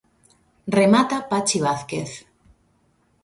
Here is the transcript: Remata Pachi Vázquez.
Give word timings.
Remata 0.77 1.19
Pachi 1.29 1.59
Vázquez. 1.65 2.09